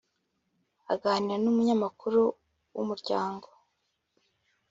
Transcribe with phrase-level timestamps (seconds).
[0.93, 2.21] Aganira n’umunyamakuru
[2.75, 3.47] w’Umuryango